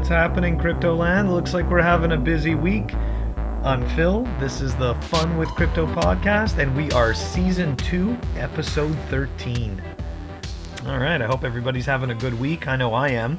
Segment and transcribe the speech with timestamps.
[0.00, 1.30] What's happening, Crypto Land?
[1.30, 2.94] Looks like we're having a busy week.
[3.62, 4.22] I'm Phil.
[4.40, 9.80] This is the Fun with Crypto podcast, and we are season two, episode 13.
[10.86, 12.66] All right, I hope everybody's having a good week.
[12.66, 13.38] I know I am.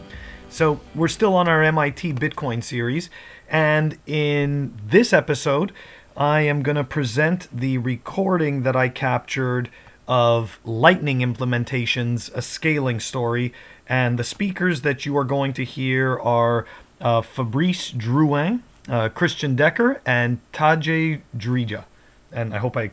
[0.49, 3.09] So, we're still on our MIT Bitcoin series,
[3.49, 5.73] and in this episode,
[6.15, 9.71] I am going to present the recording that I captured
[10.07, 13.51] of Lightning implementations, a scaling story.
[13.91, 16.65] And the speakers that you are going to hear are
[17.01, 21.83] uh, Fabrice Drouin, uh, Christian Decker, and Tadge Dryja.
[22.31, 22.91] And I hope I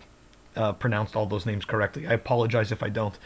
[0.57, 2.09] uh, pronounced all those names correctly.
[2.09, 3.17] I apologize if I don't.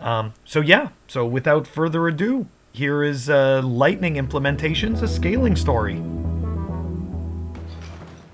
[0.00, 6.02] Um, so, yeah, so without further ado, here is uh, Lightning implementations, a scaling story.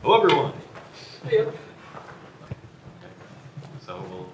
[0.03, 0.53] Hello, everyone.
[3.87, 4.29] So we'll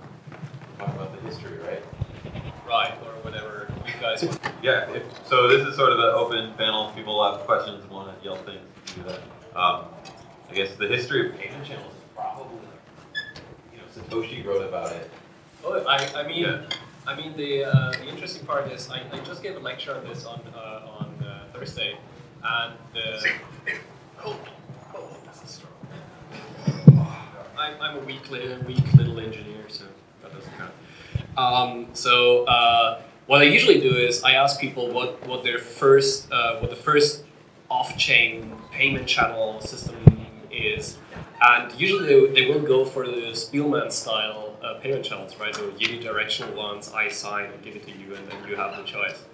[0.79, 1.83] talk about the history, right?
[2.67, 3.17] Right, or
[4.23, 4.71] whatever you.
[4.71, 4.91] Yeah.
[4.91, 6.93] If, so this is sort of an open panel.
[6.95, 8.61] People have questions, want to yell things,
[8.95, 9.21] do that.
[9.59, 9.85] Um,
[10.51, 12.59] I guess the history of payment channels is probably,
[13.73, 15.11] you know, Satoshi wrote about it.
[15.65, 16.63] Oh, I, I mean, Yeah.
[17.07, 20.05] I mean the uh, the interesting part is I, I just gave a lecture on
[20.09, 21.97] this on uh, on uh, Thursday,
[22.43, 23.31] and the
[24.25, 24.37] oh,
[24.95, 25.73] oh this is strong.
[27.57, 29.85] I'm, I'm a weak little weak little engineer, so
[30.23, 30.73] that doesn't count.
[31.39, 36.31] Um, so uh, what I usually do is I ask people what what their first
[36.33, 37.25] uh, what the first
[37.69, 39.97] off-chain payment channel system
[40.53, 40.99] is,
[41.43, 45.53] and usually they, they will go for the Spilman style uh, payment channels, right?
[45.53, 46.93] The unidirectional ones.
[46.95, 49.25] I sign and give it to you, and then you have the choice.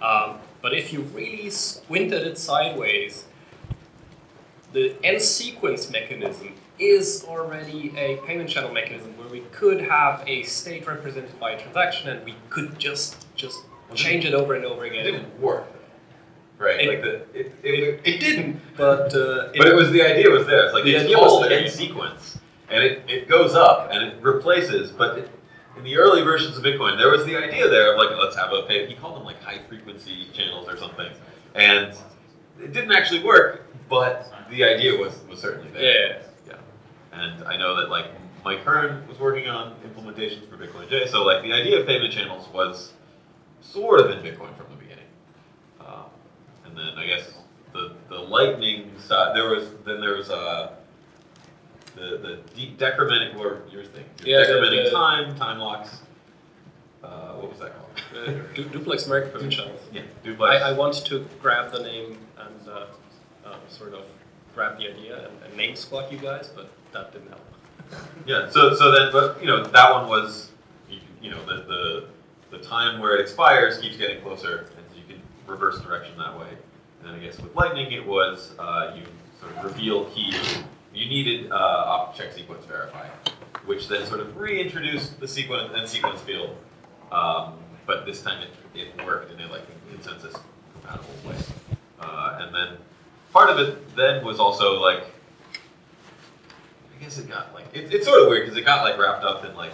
[0.00, 3.26] Um, but if you really squint at it sideways,
[4.72, 10.86] the nSequence mechanism is already a payment channel mechanism where we could have a state
[10.86, 13.58] represented by a transaction, and we could just just
[13.94, 15.06] change it over and over again.
[15.06, 15.66] It didn't work,
[16.58, 16.80] right?
[16.80, 20.30] It- like the it, it, It, it didn't, but uh, but it was the idea
[20.30, 20.64] was there.
[20.64, 21.62] It's like The it's idea was called there.
[21.62, 24.90] nSequence, and it, it goes up and it replaces.
[24.90, 25.30] But it,
[25.76, 28.52] in the early versions of Bitcoin, there was the idea there of like let's have
[28.52, 28.86] a pay.
[28.86, 31.10] He called them like high frequency channels or something,
[31.54, 31.94] and
[32.62, 33.66] it didn't actually work.
[33.88, 35.82] But the idea was was certainly there.
[35.82, 36.18] yeah.
[36.48, 37.18] Yeah.
[37.20, 38.06] And I know that like
[38.44, 41.08] Mike Hearn was working on implementations for BitcoinJ.
[41.08, 42.92] So like the idea of payment channels was
[43.72, 45.04] sort of in Bitcoin from the beginning.
[45.80, 46.04] Um,
[46.66, 47.32] and then I guess
[47.72, 50.76] the the Lightning side there was then there was a,
[51.96, 56.00] the the de- decrementing or your thing Yeah, decrementing the- time time locks.
[57.02, 57.90] Uh, what was that called?
[58.16, 59.80] Uh, du- duplex payment channels.
[59.92, 60.62] yeah, duplex.
[60.62, 62.86] I, I wanted to grab the name and uh,
[63.44, 64.04] uh, sort of
[64.54, 67.40] grab the idea and, and name squat you guys, but that didn't help.
[68.26, 68.48] Yeah.
[68.50, 70.50] So so then, but you know that one was,
[70.88, 72.04] you, you know, the, the
[72.56, 76.38] the time where it expires keeps getting closer, and so you can reverse direction that
[76.38, 76.48] way.
[77.00, 79.02] And then I guess with Lightning, it was uh, you
[79.40, 80.34] sort of reveal key.
[80.94, 83.08] You needed uh, op check sequence verify,
[83.66, 86.56] which then sort of reintroduced the sequence and sequence field.
[87.10, 87.54] Um,
[87.86, 90.34] but this time it, it worked in a like consensus
[90.72, 91.36] compatible way.
[92.00, 92.76] Uh, and then
[93.32, 95.04] part of it then was also like
[96.96, 99.24] I guess it got like it, it's sort of weird because it got like wrapped
[99.24, 99.72] up in like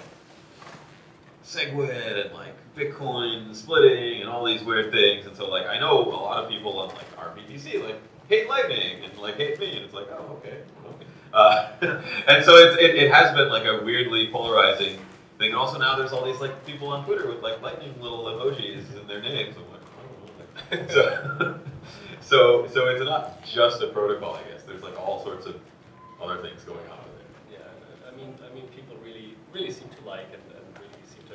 [1.45, 5.99] SegWit and like Bitcoin splitting and all these weird things, and so like I know
[5.99, 9.85] a lot of people on like RBTC like hate Lightning and like hate me, and
[9.85, 11.07] it's like oh okay, okay.
[11.33, 11.71] Uh,
[12.29, 14.99] and so it, it, it has been like a weirdly polarizing
[15.39, 15.49] thing.
[15.49, 19.01] And also now there's all these like people on Twitter with like Lightning little emojis
[19.01, 19.57] in their names.
[19.57, 19.81] I'm like
[20.73, 21.61] I so
[22.21, 24.63] so so it's not just a protocol, I guess.
[24.63, 25.59] There's like all sorts of
[26.23, 27.59] other things going on with it.
[27.59, 30.43] Yeah, I mean, I mean, people really, really seem to like and,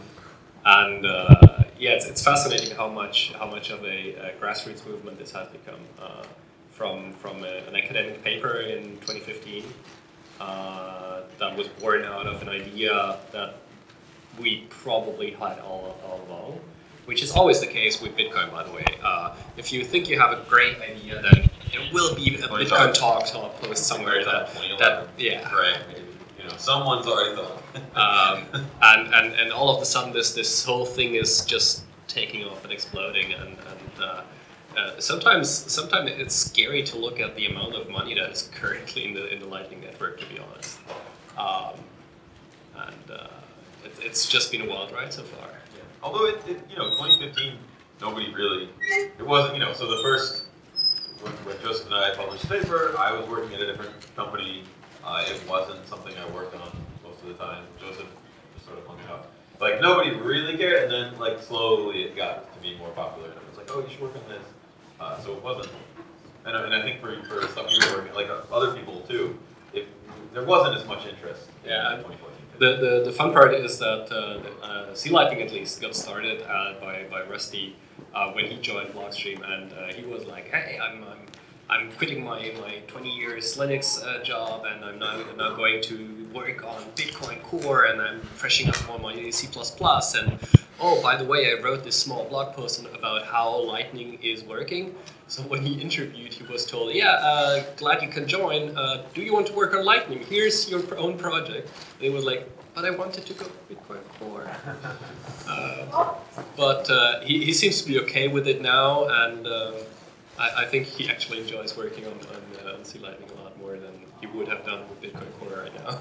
[0.65, 5.19] and uh, yeah, it's, it's fascinating how much how much of a, uh grassroots movement
[5.19, 5.81] this has become.
[6.01, 6.25] Uh,
[6.79, 9.65] from from a, an academic paper in 2015
[10.41, 13.55] uh, that was born out of an idea that
[14.39, 16.61] we probably had all, all along,
[17.07, 18.85] which is always the case with Bitcoin, by the way.
[19.03, 22.95] Uh, if you think you have a great idea, then there will be a Bitcoin
[22.95, 23.27] talk.
[23.27, 24.79] talk, post somewhere that, 2011.
[24.79, 25.53] that yeah.
[25.53, 25.79] Right.
[26.49, 27.63] Know, someone's already thought.
[27.97, 28.45] Um,
[28.83, 32.65] and, and, and all of a sudden, this, this whole thing is just taking off
[32.65, 33.33] and exploding.
[33.35, 34.23] And, and uh,
[34.77, 39.05] uh, sometimes sometimes it's scary to look at the amount of money that is currently
[39.05, 40.79] in the, in the Lightning Network, to be honest.
[41.37, 41.75] Um,
[42.77, 43.29] and uh,
[43.85, 45.49] it, it's just been a wild ride so far.
[45.49, 45.83] Yeah.
[46.03, 47.55] Although it, it, you know, 2015,
[48.01, 48.69] nobody really,
[49.19, 50.45] it wasn't, you know, so the first,
[51.21, 54.63] when, when Joseph and I published the paper, I was working at a different company.
[55.09, 56.71] Uh, it wasn't something I worked on
[57.03, 57.65] most of the time.
[57.81, 58.07] Joseph
[58.55, 59.27] just sort of hung it out.
[59.59, 63.37] like nobody really cared, and then like slowly it got to be more popular, and
[63.39, 64.45] it was like, oh, you should work on this.
[65.01, 65.71] Uh, so it wasn't,
[66.45, 69.01] and, I- and I think for, for stuff you were working, like uh, other people
[69.09, 69.39] too,
[69.73, 69.87] if
[70.35, 72.35] there wasn't as much interest Yeah, in I- 2014.
[72.59, 75.95] The, the, the fun part is that uh, the, uh, C Lightning at least got
[75.95, 77.77] started uh, by, by Rusty
[78.13, 81.21] uh, when he joined Blockstream, and uh, he was like, "Hey, I'm, I'm,
[81.71, 86.27] I'm quitting my, my 20 years Linux uh, job, and I'm now, now going to
[86.33, 90.39] work on Bitcoin Core, and I'm freshening up on my C++, and
[90.81, 94.95] oh, by the way, I wrote this small blog post about how Lightning is working."
[95.27, 98.75] So when he interviewed, he was told, "Yeah, uh, glad you can join.
[98.75, 100.21] Uh, do you want to work on Lightning?
[100.21, 104.51] Here's your own project." And he was like, "But I wanted to go Bitcoin Core."
[105.49, 106.15] Uh,
[106.59, 109.73] but uh, he, he seems to be okay with it now, and um,
[110.39, 113.59] I, I think he actually enjoys working on, on, uh, on C Lightning a lot
[113.59, 116.01] more than he would have done with Bitcoin Core right now.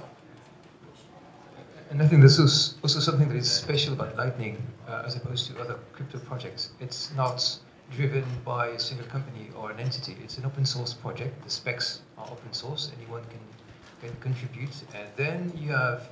[1.89, 5.48] And I think this is also something that is special about Lightning uh, as opposed
[5.51, 6.72] to other crypto projects.
[6.81, 7.57] It's not
[7.92, 10.18] driven by a single company or an entity.
[10.22, 11.42] It's an open source project.
[11.45, 12.92] The specs are open source.
[12.98, 13.39] Anyone can,
[14.10, 14.75] can contribute.
[14.94, 16.10] And then you have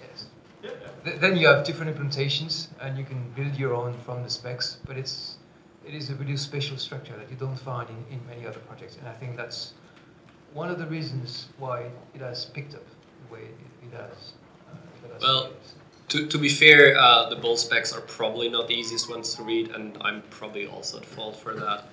[0.00, 0.26] yes.
[0.62, 0.70] Yeah,
[1.04, 4.78] Th- Then you have different implementations, and you can build your own from the specs.
[4.86, 5.38] But it's
[5.86, 8.96] it is a really special structure that you don't find in, in many other projects.
[8.96, 9.74] And I think that's
[10.52, 12.84] one of the reasons why it has picked up
[13.28, 14.32] the way it, it has.
[14.72, 15.50] Uh, Well.
[16.08, 19.44] To, to be fair, uh, the BOLT specs are probably not the easiest ones to
[19.44, 21.84] read, and I'm probably also at fault for that.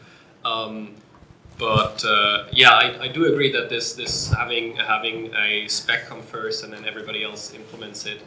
[0.43, 0.95] Um,
[1.59, 6.21] but uh, yeah, I, I do agree that this this having having a spec come
[6.21, 8.21] first and then everybody else implements it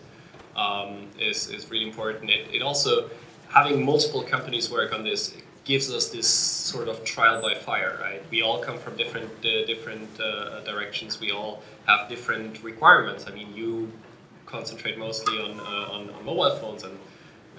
[0.56, 2.30] um, is is really important.
[2.30, 3.10] It, it also
[3.48, 5.34] having multiple companies work on this
[5.64, 8.22] gives us this sort of trial by fire, right?
[8.30, 11.20] We all come from different uh, different uh, directions.
[11.20, 13.26] We all have different requirements.
[13.26, 13.92] I mean, you
[14.46, 16.98] concentrate mostly on, uh, on, on mobile phones and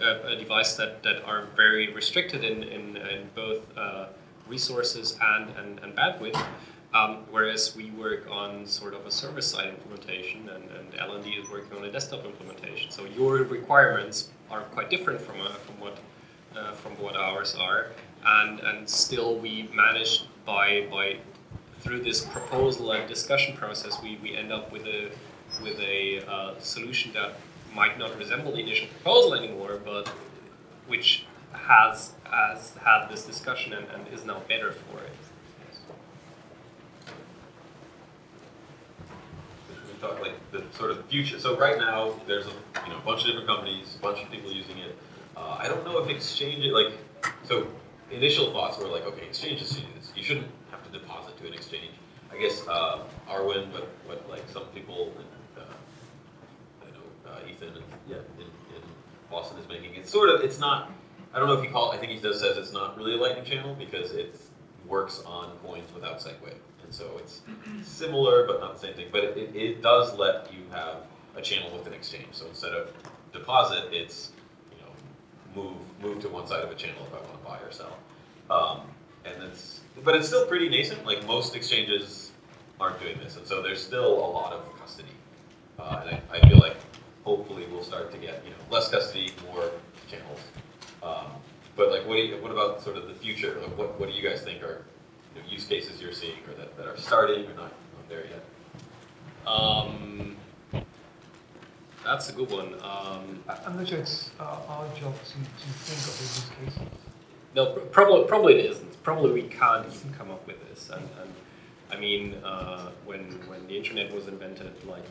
[0.01, 4.07] uh, a device that, that are very restricted in, in, in both uh,
[4.47, 6.41] resources and, and, and bandwidth.
[6.93, 11.77] Um, whereas we work on sort of a server-side implementation, and, and LND is working
[11.77, 12.91] on a desktop implementation.
[12.91, 15.97] So your requirements are quite different from, uh, from what
[16.55, 17.87] uh, from what ours are,
[18.25, 21.17] and and still we managed by by
[21.79, 25.11] through this proposal and discussion process, we, we end up with a
[25.61, 27.33] with a uh, solution that
[27.73, 30.07] might not resemble the initial proposal anymore, but
[30.87, 35.11] which has has had this discussion and, and is now better for it.
[40.01, 41.39] talk like the sort of future.
[41.39, 42.53] So right now, there's a
[42.85, 44.97] you know bunch of different companies, bunch of people using it.
[45.41, 46.93] Uh, I don't know if exchange like
[47.43, 47.67] so.
[48.11, 50.11] Initial thoughts were like, okay, exchanges should do this.
[50.17, 51.91] You shouldn't have to deposit to an exchange.
[52.29, 57.69] I guess uh, Arwen, but what like some people, and, uh, I know uh, Ethan,
[57.69, 58.83] and, yeah, in, in
[59.29, 60.41] Boston is making it sort of.
[60.41, 60.91] It's not.
[61.33, 61.91] I don't know if he call.
[61.93, 64.35] I think he does says it's not really a Lightning channel because it
[64.85, 67.41] works on coins without SegWit, and so it's
[67.81, 69.07] similar but not the same thing.
[69.09, 70.97] But it, it, it does let you have
[71.37, 72.27] a channel with an exchange.
[72.33, 72.91] So instead of
[73.31, 74.33] deposit, it's
[75.55, 77.97] move move to one side of a channel if I want to buy or sell.
[78.49, 78.81] Um,
[79.25, 81.05] and it's but it's still pretty nascent.
[81.05, 82.31] Like most exchanges
[82.79, 85.09] aren't doing this, and so there's still a lot of custody.
[85.79, 86.77] Uh, and I, I feel like
[87.23, 89.71] hopefully we'll start to get you know less custody, more
[90.09, 90.39] channels.
[91.03, 91.27] Um,
[91.75, 93.57] but like, what you, what about sort of the future?
[93.61, 94.83] Like, what what do you guys think are
[95.35, 98.25] you know, use cases you're seeing or that, that are starting or not, not there
[98.25, 98.43] yet?
[99.47, 100.35] Um,
[102.03, 102.73] that's a good one.
[102.81, 106.89] Um, I'm not sure it's our, our job to, to think of the use cases.
[107.55, 109.03] No, pr- probably probably it isn't.
[109.03, 110.89] Probably we can't even come up with this.
[110.89, 111.33] And, and
[111.91, 115.05] I mean, uh, when when the internet was invented, like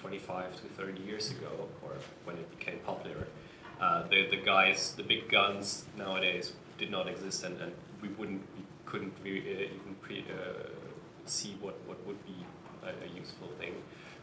[0.00, 1.92] 25 to 30 years ago, or
[2.24, 3.26] when it became popular,
[3.80, 8.40] uh, the the guys, the big guns nowadays did not exist, and, and we wouldn't,
[8.56, 10.68] we couldn't re- uh, even pre, uh,
[11.26, 12.36] see what what would be
[12.84, 13.74] a, a useful thing.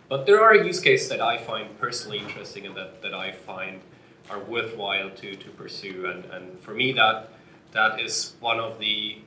[0.08, 3.82] But there are use cases that I find personally interesting and that, that I find
[4.30, 6.06] are worthwhile to, to pursue.
[6.08, 7.30] And, and for me, that
[7.72, 9.18] that is one of the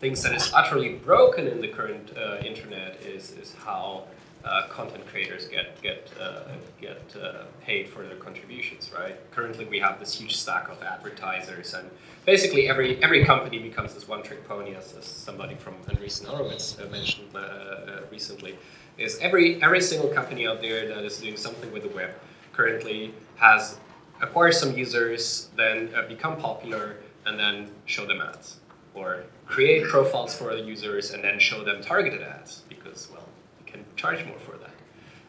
[0.00, 4.04] things that is utterly broken in the current uh, internet is, is how
[4.44, 6.44] uh, content creators get get uh,
[6.80, 8.90] get uh, paid for their contributions.
[8.96, 9.16] Right.
[9.32, 11.90] Currently, we have this huge stack of advertisers, and
[12.24, 17.28] basically every every company becomes this one-trick pony, as, as somebody from Andreessen Horowitz mentioned
[17.34, 18.56] uh, uh, recently.
[19.00, 22.10] Is every every single company out there that is doing something with the web
[22.52, 23.78] currently has
[24.20, 28.60] acquired some users, then uh, become popular, and then show them ads,
[28.94, 33.26] or create profiles for the users and then show them targeted ads because well
[33.58, 34.74] you can charge more for that.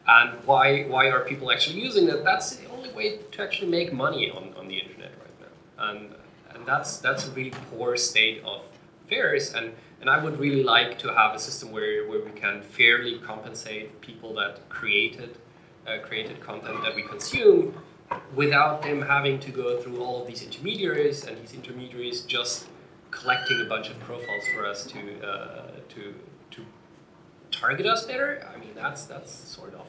[0.05, 2.25] And why why are people actually using it?
[2.25, 5.89] That's the only way to actually make money on, on the internet right now.
[5.89, 6.15] And
[6.53, 8.63] and that's that's a really poor state of
[9.05, 9.53] affairs.
[9.53, 13.20] And and I would really like to have a system where, where we can fairly
[13.20, 15.38] compensate people that created
[15.88, 17.74] uh, created content that we consume
[18.36, 22.67] without them having to go through all of these intermediaries and these intermediaries just
[23.10, 26.13] collecting a bunch of profiles for us to uh, to
[26.51, 26.65] to
[27.51, 28.48] target us better.
[28.53, 29.88] I mean, that's that's sort of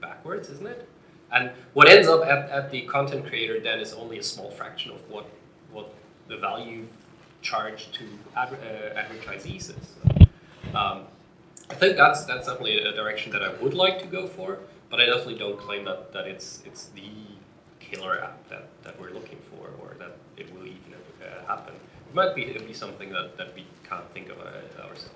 [0.00, 0.88] backwards, isn't it?
[1.32, 4.92] And what ends up at, at the content creator then is only a small fraction
[4.92, 5.28] of what
[5.72, 5.92] what
[6.28, 6.86] the value
[7.44, 9.72] charged to adver- uh, advertisees
[10.74, 11.02] um,
[11.70, 14.58] I think that's that's definitely a direction that I would like to go for,
[14.90, 17.10] but I definitely don't claim that, that it's it's the
[17.80, 21.74] killer app that, that we're looking for or that it will even uh, happen.
[22.08, 25.10] It might be it be something that, that we can't think of uh, ourselves.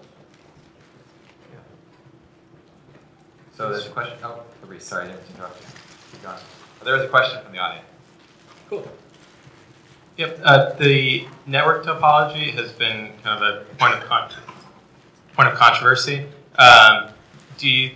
[3.57, 4.17] So there's a question.
[4.23, 4.45] Oh,
[4.79, 5.67] sorry, I didn't interrupt you.
[6.13, 6.39] Keep going.
[6.85, 7.89] There was a question from the audience.
[8.71, 8.87] Cool.
[10.19, 14.33] Yep, uh, the network topology has been kind of a point of con-
[15.33, 16.27] point of controversy.
[16.59, 17.11] Um,
[17.57, 17.93] do you,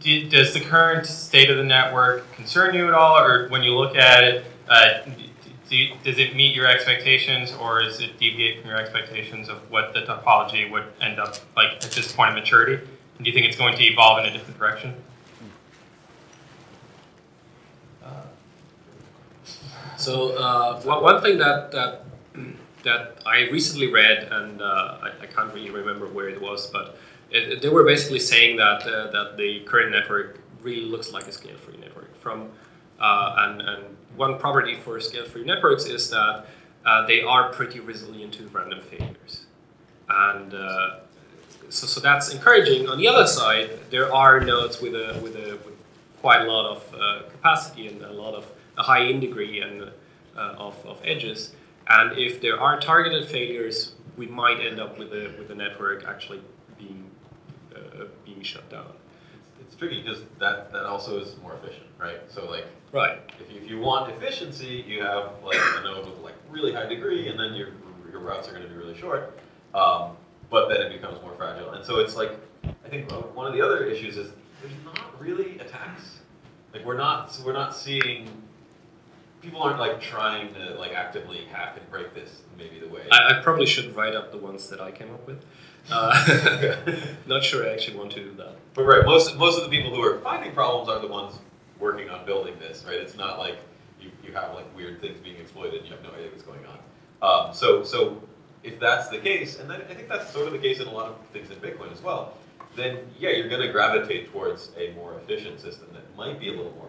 [0.00, 3.76] do, does the current state of the network concern you at all, or when you
[3.76, 5.00] look at it, uh,
[5.68, 9.70] do you, does it meet your expectations, or is it deviate from your expectations of
[9.70, 12.82] what the topology would end up like at this point of maturity?
[13.16, 14.94] And do you think it's going to evolve in a different direction?
[20.02, 22.04] So uh, one thing that that
[22.82, 26.96] that I recently read, and uh, I, I can't really remember where it was, but
[27.30, 31.26] it, it- they were basically saying that uh, that the current network really looks like
[31.28, 32.10] a scale-free network.
[32.20, 32.48] From
[33.00, 33.82] uh, and and
[34.16, 36.46] one property for scale-free networks is that
[36.84, 39.46] uh, they are pretty resilient to random failures,
[40.08, 40.96] and uh,
[41.68, 42.88] so so that's encouraging.
[42.88, 45.76] On the other side, there are nodes with a with a with
[46.20, 48.44] quite a lot of capacity and a lot of
[48.78, 49.90] a high in degree and
[50.36, 51.54] uh, of, of edges.
[51.88, 56.04] And if there are targeted failures, we might end up with a with a network
[56.06, 56.40] actually
[56.78, 57.10] being
[57.74, 58.86] uh, being shut down.
[59.60, 62.20] It's tricky because that, that also is more efficient, right?
[62.28, 63.20] So like Right.
[63.40, 66.86] if you, if you want efficiency, you have like a node with like really high
[66.86, 67.68] degree, and then your
[68.10, 69.38] your routes are going to be really short.
[69.74, 70.10] Um,
[70.50, 72.32] but then it becomes more fragile, and so it's like
[72.84, 76.20] I think one of the other issues is there's not really attacks.
[76.74, 78.28] Like we're not we're not seeing
[79.42, 82.42] people aren't like trying to like actively hack and break this.
[82.56, 83.02] Maybe the way.
[83.10, 85.44] I, I probably should write up the ones that I came up with.
[85.90, 86.76] Uh,
[87.26, 88.54] not sure I actually want to do that.
[88.74, 91.38] But right, most most of the people who are finding problems are the ones
[91.78, 92.96] working on building this, right?
[92.96, 93.58] It's not like
[94.00, 96.60] you, you have like weird things being exploited and you have no idea what's going
[96.66, 96.78] on.
[97.48, 98.22] Um, so so
[98.62, 100.92] if that's the case, and then I think that's sort of the case in a
[100.92, 102.34] lot of things in Bitcoin as well,
[102.76, 106.52] then yeah, you're going to gravitate towards a more efficient system that might be a
[106.52, 106.86] little more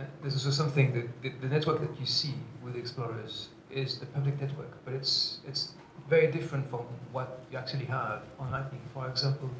[0.00, 4.06] And there's also something that the, the network that you see with explorers is the
[4.06, 5.74] public network, but it's it's
[6.08, 8.80] very different from what you actually have on Lightning.
[8.94, 9.50] For example,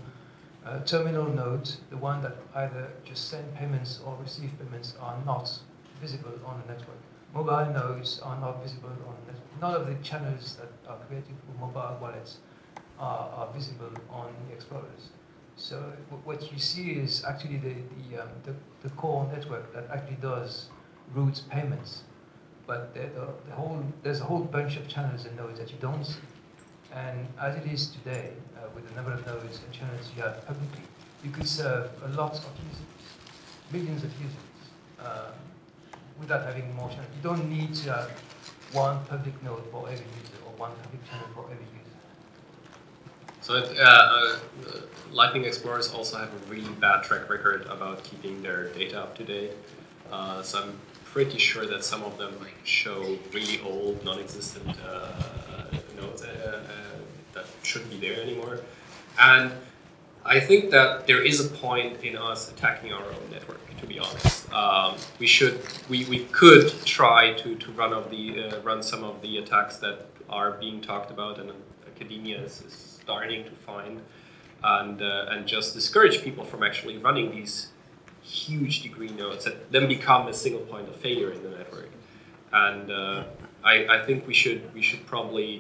[0.65, 5.47] a terminal node, the one that either just send payments or receive payments, are not
[6.01, 7.03] visible on the network.
[7.35, 9.61] Mobile nodes are not visible on the network.
[9.61, 12.39] None of the channels that are created for mobile wallets
[12.99, 15.11] are, are visible on the explorers.
[15.61, 15.77] So
[16.09, 17.75] wh- what you see is actually the,
[18.09, 20.67] the, um, the, the core network that actually does
[21.15, 22.03] routes payments.
[22.67, 25.77] But the, the, the whole, there's a whole bunch of channels and nodes that you
[25.81, 26.21] don't see.
[26.95, 30.47] And as it is today, uh, with the number of nodes and channels you have
[30.47, 30.83] publicly,
[31.23, 32.87] you could serve a lot of users,
[33.71, 34.37] millions of users,
[34.99, 35.35] um,
[36.19, 37.11] without having more channels.
[37.17, 38.11] You don't need to have
[38.73, 41.80] one public node for every user or one public channel for every user.
[43.51, 44.39] So it, uh, uh,
[45.11, 49.25] Lightning Explorers also have a really bad track record about keeping their data up to
[49.25, 49.51] date.
[50.13, 55.11] Uh, so I'm pretty sure that some of them like show really old, non-existent uh,
[55.97, 57.01] nodes uh, uh,
[57.35, 58.61] that shouldn't be there anymore.
[59.19, 59.51] And
[60.25, 63.59] I think that there is a point in us attacking our own network.
[63.81, 68.61] To be honest, um, we should, we, we could try to, to run of the
[68.63, 71.51] run some of the attacks that are being talked about and
[71.89, 74.01] academia is, is starting to find,
[74.63, 77.55] and uh, and just discourage people from actually running these
[78.23, 81.91] huge degree nodes that then become a single point of failure in the network.
[82.53, 83.25] And uh,
[83.73, 85.51] I, I think we should we should probably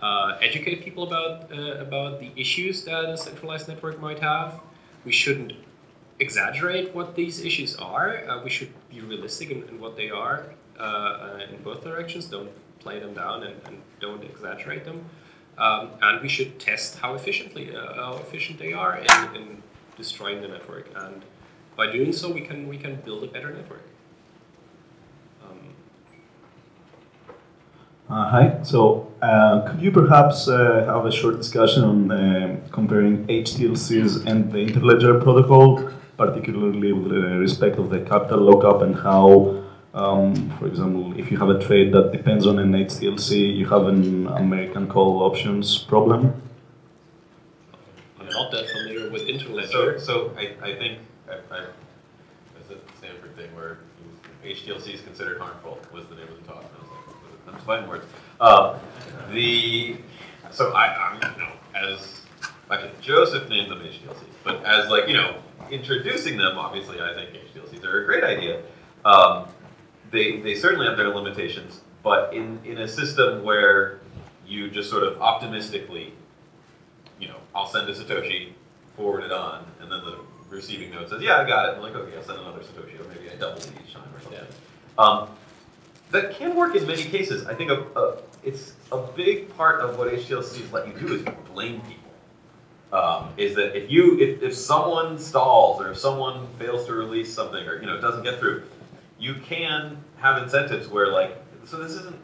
[0.00, 4.50] uh, educate people about uh, about the issues that a centralized network might have.
[5.04, 5.52] We shouldn't
[6.26, 8.08] exaggerate what these issues are.
[8.28, 10.38] Uh, we should be realistic in, in what they are
[10.86, 12.22] uh, in both directions.
[12.36, 12.52] Don't
[12.84, 14.98] play them down and, and don't exaggerate them.
[15.56, 19.62] Um, and we should test how efficiently uh, how efficient they are in, in
[19.96, 21.22] destroying the network and
[21.76, 23.82] by doing so, we can we can build a better network.
[25.44, 25.74] Um,
[28.08, 28.62] Uh, hi.
[28.62, 34.52] So, uh, could you perhaps uh, have a short discussion on um comparing HTLCs and
[34.52, 39.63] the Interledger protocol, particularly with uh, respect of the capital lockup and how,
[39.94, 43.86] um, for example, if you have a trade that depends on an HTLC, you have
[43.86, 46.40] an American call options problem?
[48.20, 50.00] I'm not that familiar with So, Interledger.
[50.00, 50.98] so I, I think,
[51.28, 51.64] I, I,
[52.54, 53.78] there's a Stanford thing where
[54.44, 56.64] HTLC is considered harmful, was the name of the talk.
[56.64, 56.90] And I was
[57.46, 58.06] like, I'm fighting words.
[58.40, 58.76] Um,
[59.32, 59.96] the,
[60.50, 62.20] so I, I'm, you know, as,
[62.68, 65.36] actually, Joseph named them HTLCs, but as like, you know,
[65.70, 68.60] introducing them, obviously I think HTLCs are a great idea.
[69.04, 69.46] Um,
[70.14, 74.00] they, they certainly have their limitations, but in, in a system where
[74.46, 76.12] you just sort of optimistically
[77.18, 78.52] you know, I'll send a Satoshi,
[78.96, 80.18] forward it on, and then the
[80.48, 81.76] receiving node says, yeah, I got it.
[81.76, 84.20] I'm like, okay, I'll send another Satoshi, or maybe I double it each time or
[84.20, 84.40] something.
[84.98, 85.28] Um,
[86.10, 87.46] that can work in many cases.
[87.46, 91.22] I think a, a, it's a big part of what HTLCs let you do is
[91.52, 92.00] blame people.
[92.92, 97.34] Um, is that if you if, if someone stalls or if someone fails to release
[97.34, 98.62] something or you know it doesn't get through,
[99.24, 102.16] you can have incentives where like so this isn't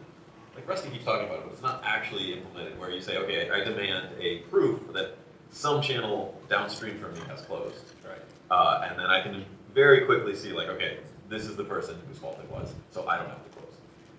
[0.55, 3.51] like Rusty keeps talking about it, but it's not actually implemented where you say, okay,
[3.51, 5.17] I demand a proof that
[5.51, 7.85] some channel downstream from me has closed.
[8.07, 8.21] Right.
[8.51, 10.99] Uh, and then I can very quickly see, like, okay,
[11.31, 13.73] this is the person whose fault it was, so I don't have to close.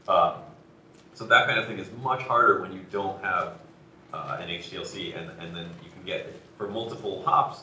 [0.08, 0.42] Um,
[1.14, 3.60] so that kind of thing is much harder when you don't have
[4.14, 7.60] uh, an HTLC, and, and then you can get, for multiple hops,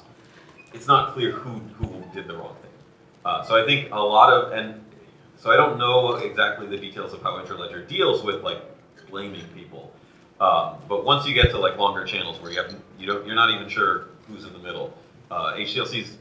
[0.72, 2.70] it's not clear who, who did the wrong thing.
[3.25, 4.84] Uh, so I think a lot of, and
[5.38, 8.61] so I don't know exactly the details of how Interledger deals with like
[9.09, 9.92] blaming people.
[10.40, 13.35] Um, but once you get to like longer channels where you have you don't you're
[13.35, 14.92] not even sure who's in the middle,
[15.30, 16.16] uh, HTLC's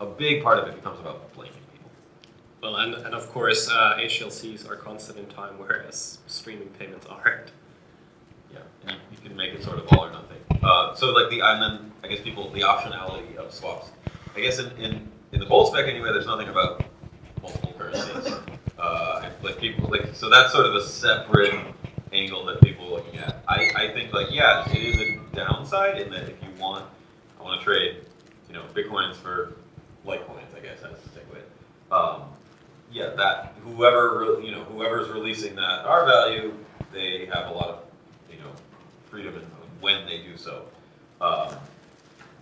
[0.00, 1.90] a big part of it becomes about blaming people.
[2.60, 7.52] Well, and, and of course, uh, HTLCs are constant in time, whereas streaming payments aren't.
[8.52, 10.38] Yeah, and you, you can make it sort of all or nothing.
[10.62, 13.90] Uh, so like the and then I guess people the optionality of swaps.
[14.34, 16.84] I guess in in, in the BOLT spec anyway, there's nothing about
[17.40, 18.34] multiple currencies.
[18.82, 21.54] Uh, like people like so that's sort of a separate
[22.12, 23.40] angle that people are looking at.
[23.46, 26.84] I, I think like yeah, it is a downside in that if you want
[27.38, 27.98] I want to trade,
[28.48, 29.54] you know, bitcoins for
[30.04, 31.44] litecoins, I guess that's stick with.
[31.92, 32.22] Um,
[32.90, 36.52] yeah, that whoever you know whoever's releasing that R value,
[36.92, 37.84] they have a lot of
[38.30, 38.50] you know
[39.08, 39.42] freedom in
[39.80, 40.64] when they do so.
[41.20, 41.54] Um,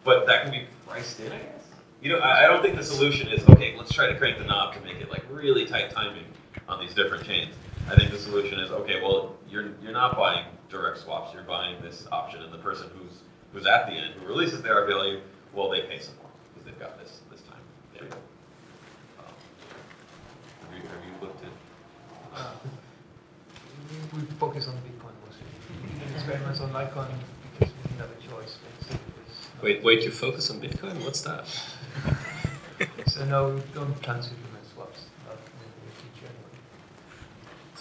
[0.04, 1.64] but that can be priced in, I guess.
[2.02, 3.74] You know, I, I don't think the solution is okay.
[3.76, 6.24] Let's try to crank the knob to make it like really tight timing
[6.70, 7.54] on these different chains.
[7.90, 9.00] I think the solution is okay.
[9.02, 11.34] Well, you're you're not buying direct swaps.
[11.34, 13.18] You're buying this option, and the person who's
[13.52, 15.20] who's at the end who releases their value,
[15.52, 17.60] well, they pay some more because they've got this this time.
[17.94, 18.02] Yeah.
[19.18, 19.34] Um,
[20.62, 21.50] have you have you looked at?
[22.38, 22.52] Uh,
[24.14, 26.14] we we focus on Bitcoin mostly.
[26.14, 27.08] Experiments on Litecoin
[27.58, 28.58] because we didn't have a choice.
[29.62, 31.04] Wait, wait, you focus on Bitcoin?
[31.04, 31.44] What's that?
[33.06, 35.00] So no, we don't plan to implement swaps.
[35.26, 36.56] Not in the future anyway.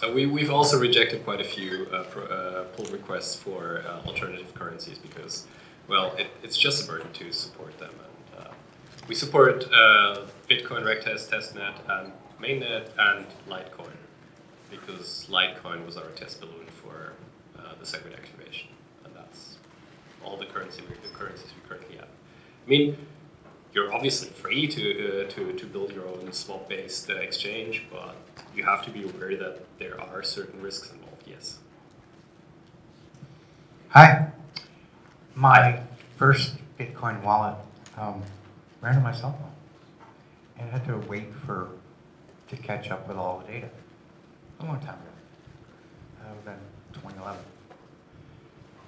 [0.00, 4.08] So we, we've also rejected quite a few uh, pro, uh, pull requests for uh,
[4.08, 5.46] alternative currencies because,
[5.88, 7.90] well, it, it's just a burden to support them.
[7.90, 8.50] And uh,
[9.08, 13.92] we support uh, Bitcoin, Regtest, Testnet, and Mainnet, and Litecoin
[14.70, 17.12] because Litecoin was our test balloon for
[17.58, 18.70] uh, the Segwit activation,
[19.04, 19.56] and that's
[20.24, 22.08] all the currency the currencies we currently have.
[22.66, 22.96] I mean,
[23.72, 28.16] you're obviously free to uh, to to build your own swap-based uh, exchange, but
[28.54, 31.24] you have to be aware that there are certain risks involved.
[31.26, 31.58] Yes.
[33.90, 34.28] Hi.
[35.34, 35.80] My
[36.16, 37.56] first Bitcoin wallet
[37.96, 38.22] um,
[38.80, 39.50] ran on my cell phone.
[40.58, 41.68] And I had to wait for
[42.48, 43.68] to catch up with all the data.
[44.60, 45.00] A long time ago.
[46.18, 47.40] That would have been 2011.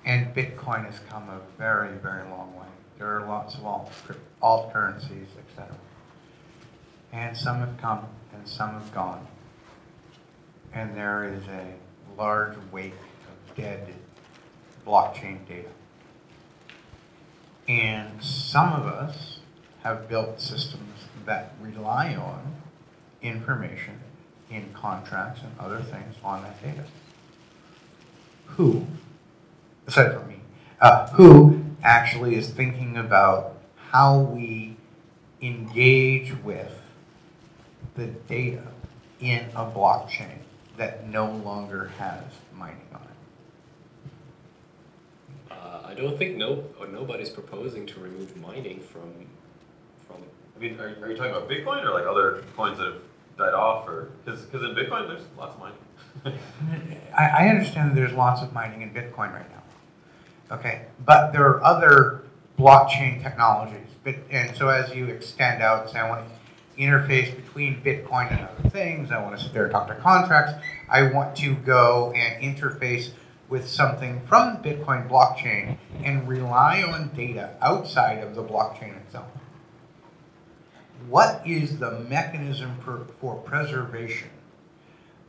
[0.05, 2.67] And Bitcoin has come a very, very long way.
[2.99, 3.93] There are lots of alt,
[4.41, 5.75] alt currencies, etc.
[7.13, 9.27] And some have come and some have gone.
[10.73, 11.75] And there is a
[12.17, 13.95] large wake of dead
[14.87, 15.69] blockchain data.
[17.69, 19.39] And some of us
[19.83, 22.57] have built systems that rely on
[23.21, 24.01] information
[24.51, 26.85] in contracts and other things on that data.
[28.47, 28.87] Who,
[29.87, 30.37] aside from me,
[30.81, 33.57] uh, who actually is thinking about
[33.91, 34.77] how we
[35.41, 36.81] engage with
[37.95, 38.63] the data
[39.21, 40.39] in a blockchain
[40.77, 42.23] that no longer has
[42.55, 43.01] mining on
[44.11, 44.13] it?
[45.51, 49.13] Uh, I don't think no or nobody's proposing to remove mining from
[50.07, 50.23] from.
[50.57, 53.03] I mean, are, are you talking about Bitcoin or like other coins that have
[53.37, 55.79] died off, or because because in Bitcoin there's lots of mining.
[57.17, 59.62] I, I understand that there's lots of mining in Bitcoin right now.
[60.53, 62.23] Okay, but there are other
[62.59, 63.79] blockchain technologies.
[64.31, 68.69] And so as you extend out, say I want to interface between Bitcoin and other
[68.69, 70.53] things, I want to sit there and talk to contracts,
[70.91, 73.11] I want to go and interface
[73.49, 79.29] with something from Bitcoin blockchain and rely on data outside of the blockchain itself.
[81.09, 84.31] What is the mechanism for, for preservation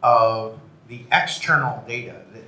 [0.02, 2.44] of the external data that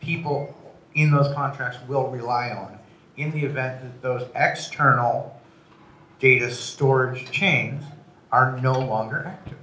[0.00, 0.54] people
[0.96, 2.78] in those contracts will rely on
[3.16, 5.40] in the event that those external
[6.18, 7.84] data storage chains
[8.32, 9.58] are no longer active?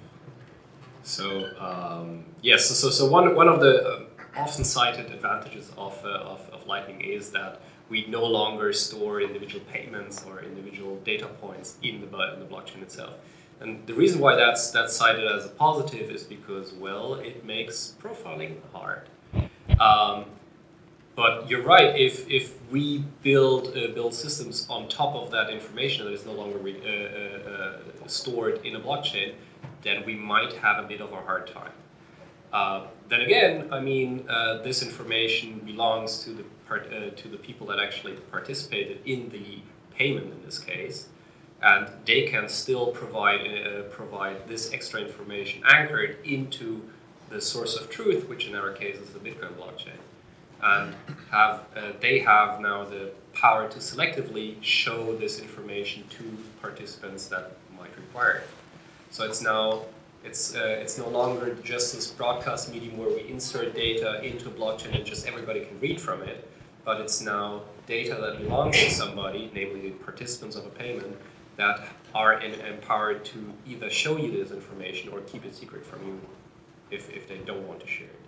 [1.04, 4.04] So um, yes, so, so, so one, one of the uh,
[4.38, 9.64] often cited advantages of, uh, of, of Lightning is that we no longer store individual
[9.66, 13.16] payments or individual data points in the, in the blockchain itself.
[13.60, 17.96] And the reason why that's, that's cited as a positive is because, well, it makes
[18.02, 19.10] profiling hard.
[19.80, 20.26] Um,
[21.16, 21.96] but you're right.
[21.96, 26.34] If, if we build uh, build systems on top of that information that is no
[26.34, 29.34] longer re- uh, uh, uh stored in a blockchain,
[29.84, 31.72] then we might have a bit of a hard time.
[32.52, 37.68] Uh, then again, I mean, uh, this information belongs to the part, to the people
[37.68, 39.60] that actually participated in the
[39.96, 41.10] payment in this case,
[41.62, 46.82] and they can still provide provide this extra information anchored into
[47.30, 50.00] the source of truth, which in our case is the Bitcoin blockchain
[50.64, 50.96] and
[51.30, 56.24] have uh, they have now the power to selectively show this information to
[56.62, 58.50] participants that might require it.
[59.12, 59.82] So it's now
[60.24, 64.52] it's uh, it's no longer just this broadcast medium where we insert data into a
[64.52, 66.50] blockchain and just everybody can read from it,
[66.86, 71.18] but it's now data that belongs to somebody, namely the participants of a payment,
[71.58, 76.06] that are in, empowered to either show you this information or keep it secret from
[76.08, 76.22] you
[76.92, 78.22] if, if they don't want to share it.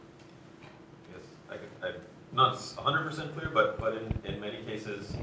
[1.13, 1.97] Yes, I, could, I
[2.35, 5.15] not 100% clear, but but in, in many cases,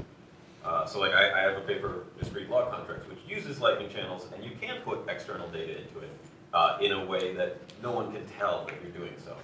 [0.65, 4.27] uh, so like I, I, have a paper, discrete log contracts, which uses Lightning channels,
[4.33, 6.09] and you can put external data into it
[6.53, 9.35] uh, in a way that no one can tell that you're doing so.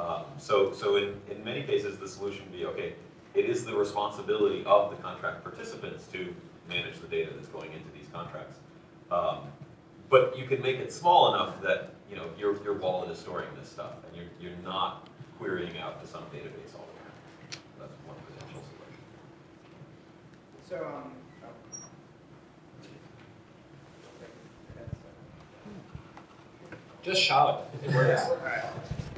[0.00, 2.94] Um, so so in, in many cases, the solution would be, okay,
[3.34, 6.32] it is the responsibility of the contract participants to
[6.68, 8.58] manage the data that's going into these contracts.
[9.10, 9.38] Um,
[10.08, 13.48] but you can make it small enough that you know your, your wallet is storing
[13.58, 16.88] this stuff, and you're, you're not querying out to some database all
[20.68, 21.12] So, um,
[21.44, 21.48] oh.
[27.02, 27.70] Just shout.
[27.82, 28.24] It works.
[28.26, 28.64] All right.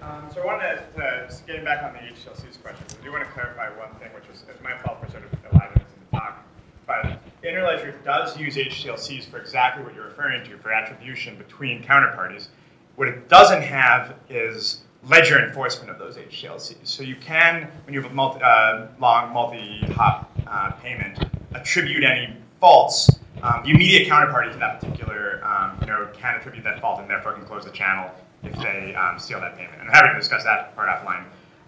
[0.01, 3.25] Um, so I wanted to, to getting back on the HTLC's question, I do want
[3.25, 6.17] to clarify one thing, which was my fault for sort of allowing this in the
[6.19, 6.47] talk.
[6.87, 12.47] But Interledger does use HTLCs for exactly what you're referring to, for attribution between counterparties.
[12.95, 16.87] What it doesn't have is ledger enforcement of those HTLCs.
[16.87, 22.37] So you can, when you have a multi, uh, long multi-hop uh, payment, attribute any
[22.61, 23.11] faults,
[23.43, 27.33] um, the immediate counterparty to that particular um, node can attribute that fault and therefore
[27.33, 28.11] can close the channel
[28.43, 29.81] if they um, steal that payment.
[29.81, 31.25] And I'm happy to discuss that part offline.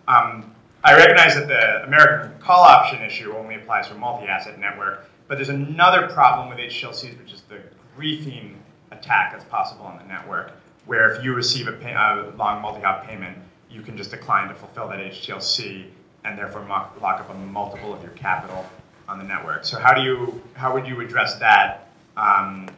[0.08, 5.36] Um, I recognize that the American call option issue only applies for multi-asset network, but
[5.36, 7.60] there's another problem with HTLCs, which is the
[7.96, 8.56] griefing
[8.90, 10.52] attack that's possible on the network,
[10.86, 13.38] where if you receive a pay, uh, long multi-hop payment,
[13.70, 15.86] you can just decline to fulfill that HTLC
[16.24, 18.66] and therefore lock up a multiple of your capital
[19.12, 19.64] on the network.
[19.64, 21.88] So how do you how would you address that?
[22.16, 22.68] Um,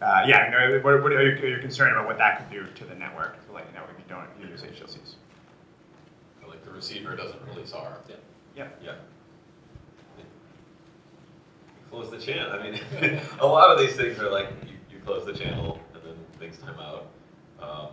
[0.00, 2.50] uh, yeah, you know, what, what are, you, are, you, concerned about what that could
[2.50, 5.14] do to the network, to like the network if you don't use HTLCs?
[6.40, 7.98] So like the receiver doesn't release R.
[8.08, 8.16] Yeah.
[8.56, 8.68] Yeah.
[8.82, 8.94] Yeah.
[11.90, 12.52] Close the channel.
[12.52, 12.80] I mean,
[13.40, 16.58] a lot of these things are like you, you close the channel and then things
[16.58, 17.06] time out.
[17.60, 17.88] Um,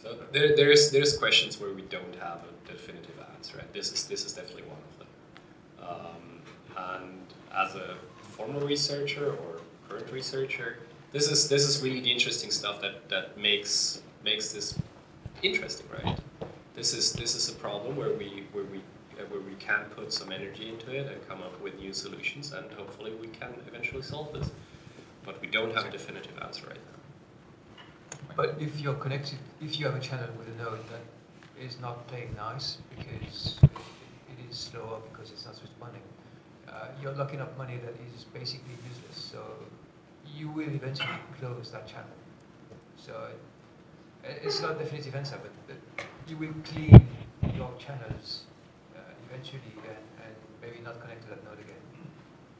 [0.00, 4.06] so there, there's there's questions where we don't have a definitive answer, and this is
[4.06, 4.95] this is definitely one of them.
[6.76, 7.18] And
[7.54, 10.78] as a former researcher or current researcher,
[11.12, 14.78] this is this is really the interesting stuff that, that makes makes this
[15.42, 16.18] interesting, right?
[16.74, 18.78] This is this is a problem where we where we
[19.18, 22.52] uh, where we can put some energy into it and come up with new solutions,
[22.52, 24.50] and hopefully we can eventually solve this.
[25.24, 26.96] But we don't have a definitive answer right now.
[28.36, 31.00] But if you're connected, if you have a channel with a node that
[31.60, 33.58] is not playing nice because
[34.50, 36.02] is slower because it's not responding.
[36.68, 39.16] Uh, you're locking up money that is basically useless.
[39.32, 39.42] So
[40.34, 42.16] you will eventually close that channel.
[42.96, 43.28] So
[44.24, 45.52] it's not a definitive answer, but,
[45.96, 47.06] but you will clean
[47.54, 48.42] your channels
[48.96, 51.78] uh, eventually and, and, maybe not connect to that node again.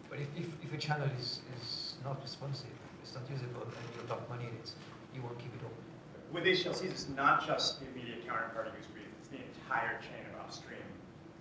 [0.08, 2.70] But if, if, if a channel is, is not responsive,
[3.02, 4.70] it's not usable, and you lock money in it,
[5.12, 5.82] you won't keep it open.
[6.30, 10.44] With HTLCs, it's not just the immediate counterparty who speed, it's the entire chain of
[10.44, 10.86] upstream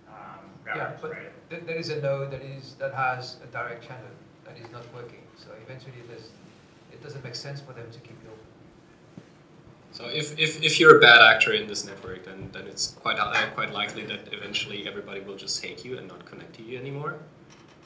[0.08, 1.50] um, Yeah, routers, but right?
[1.50, 4.10] th- there is a node that is that has a direct channel
[4.44, 5.22] that is not working.
[5.36, 6.30] So eventually, there's,
[6.92, 8.46] it doesn't make sense for them to keep it open.
[9.92, 13.18] So if, if, if you're a bad actor in this network, then, then it's quite
[13.18, 16.78] uh, quite likely that eventually everybody will just hate you and not connect to you
[16.78, 17.14] anymore.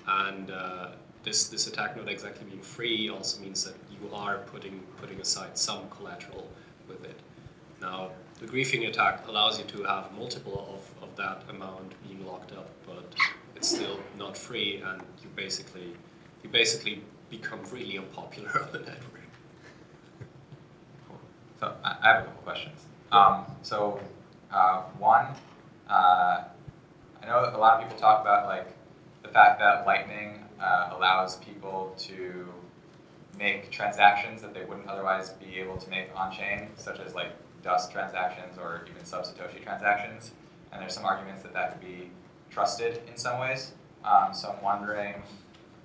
[0.08, 0.88] And uh,
[1.22, 5.56] this this attack not exactly being free also means that you are putting putting aside
[5.56, 6.48] some collateral
[6.88, 7.18] with it.
[7.80, 12.52] Now the griefing attack allows you to have multiple of, of that amount being locked
[12.52, 13.14] up, but
[13.54, 15.92] it's still not free, and you basically
[16.42, 19.20] you basically become really unpopular on the network.
[21.60, 22.80] So I have a couple questions.
[23.12, 24.00] Um, so
[24.50, 25.26] uh, one,
[25.88, 26.44] uh,
[27.22, 28.68] I know a lot of people talk about like
[29.22, 32.48] the fact that Lightning uh, allows people to
[33.38, 37.32] make transactions that they wouldn't otherwise be able to make on chain, such as like
[37.62, 40.32] Dust transactions or even sub Satoshi transactions.
[40.72, 42.10] And there's some arguments that that could be
[42.50, 43.72] trusted in some ways.
[44.04, 45.22] Um, so I'm wondering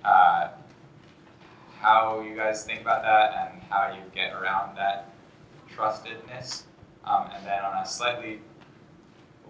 [0.04, 0.48] uh,
[1.80, 5.10] how you guys think about that and how you get around that
[5.74, 6.62] trustedness.
[7.04, 8.40] Um, and then on a slightly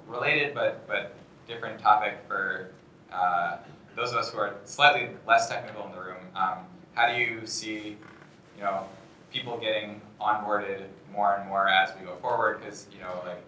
[0.07, 1.15] related but but
[1.49, 2.71] different topic for
[3.13, 3.57] uh,
[3.95, 6.59] those of us who are slightly less technical in the room, um,
[6.95, 7.97] how do you see,
[8.57, 8.87] you know,
[9.33, 12.61] people getting onboarded more and more as we go forward?
[12.61, 13.43] Because you know, like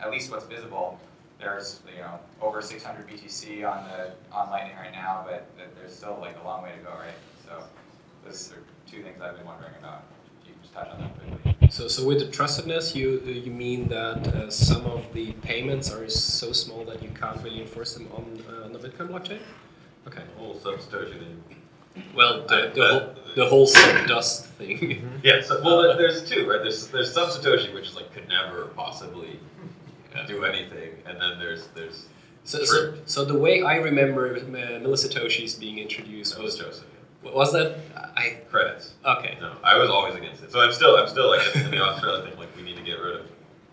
[0.00, 0.98] at least what's visible,
[1.44, 6.18] there's you know over 600 BTC on the on Lightning right now, but there's still
[6.20, 7.14] like a long way to go, right?
[7.46, 7.62] So
[8.24, 10.02] those are two things I've been wondering about.
[10.46, 11.68] You could just touch on that quickly.
[11.70, 16.08] So, so with the trustedness, you you mean that uh, some of the payments are
[16.08, 19.40] so small that you can't really enforce them on, uh, on the Bitcoin blockchain?
[20.06, 20.22] Okay.
[20.34, 21.36] The whole subsatoshi.
[22.14, 25.08] Well, the, the, Uh, whole, the whole sub dust thing.
[25.22, 25.40] Yeah.
[25.42, 26.60] So, well, there's two, right?
[26.60, 29.38] There's there's sub satoshi, which like could never possibly
[30.26, 32.06] do anything, and then there's there's
[32.44, 34.38] So, so, so the way I remember uh,
[34.84, 36.86] millisatoshis being introduced was Joseph.
[37.22, 37.78] was that
[38.16, 38.94] I Credits.
[39.04, 39.36] okay.
[39.40, 40.52] No, I was always against it.
[40.52, 42.38] So I'm still I'm still like in the Australia thing.
[42.38, 43.26] Like we need to get rid of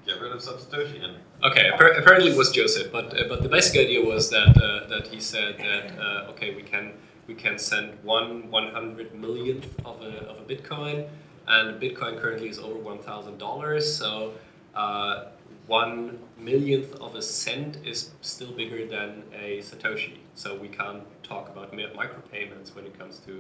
[0.06, 3.42] get rid of sub satoshi and Okay, appar- apparently it was Joseph, but uh, but
[3.44, 6.94] the basic idea was that uh, that he said that uh, okay we can
[7.28, 11.08] we can send one one hundred millionth of a of a Bitcoin,
[11.48, 14.34] and Bitcoin currently is over one thousand dollars, so
[14.76, 15.26] uh,
[15.72, 20.18] one millionth of a cent is still bigger than a satoshi.
[20.36, 23.34] So we can't talk about mi- micropayments when it comes to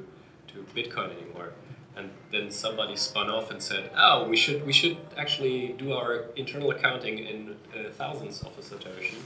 [0.52, 1.50] to Bitcoin anymore.
[1.98, 6.14] And then somebody spun off and said, "Oh, we should we should actually do our
[6.38, 9.20] internal accounting in uh, thousands of a satoshi,"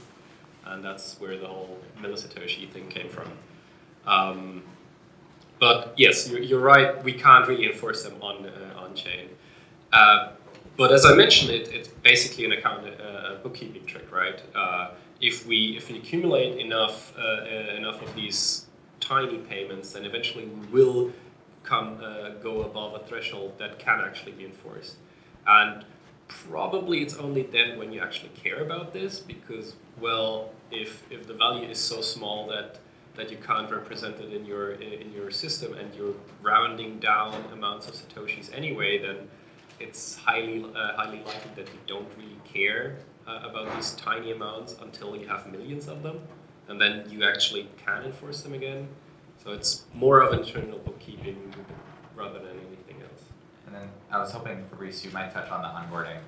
[0.64, 3.30] and that's where the whole millisatoshi thing came from.
[4.14, 4.62] Um,
[5.60, 6.90] but yes, you're, you're right.
[7.08, 9.26] We can't really enforce them on uh, on chain.
[9.92, 10.35] Uh,
[10.76, 14.40] but as I mentioned, it, it's basically an account uh, bookkeeping trick, right?
[14.54, 18.66] Uh, if we if we accumulate enough uh, uh, enough of these
[19.00, 21.12] tiny payments, then eventually we will
[21.62, 24.96] come uh, go above a threshold that can actually be enforced.
[25.46, 25.84] And
[26.28, 31.34] probably it's only then when you actually care about this, because well, if if the
[31.34, 32.80] value is so small that
[33.16, 37.88] that you can't represent it in your in your system and you're rounding down amounts
[37.88, 39.28] of satoshis anyway, then
[39.80, 44.76] it's highly uh, highly likely that you don't really care uh, about these tiny amounts
[44.80, 46.20] until you have millions of them,
[46.68, 48.88] and then you actually can enforce them again.
[49.42, 51.54] So it's more of internal bookkeeping
[52.14, 53.24] rather than anything else.
[53.66, 56.20] And then I was hoping, Fabrice, you might touch on the onboarding,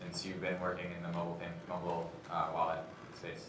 [0.00, 2.80] since you've been working in the mobile pay- mobile uh, wallet
[3.14, 3.46] space.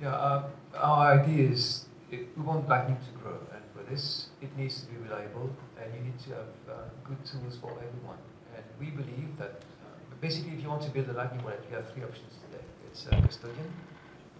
[0.00, 4.56] Yeah, uh, our idea is it, we want Lightning to grow, and for this, it
[4.56, 6.72] needs to be reliable, and you need to have uh,
[7.04, 8.18] good tools for everyone.
[8.56, 9.62] And we believe that
[10.20, 12.64] basically, if you want to build a Lightning wallet, you have three options today.
[12.86, 13.72] It's a custodian,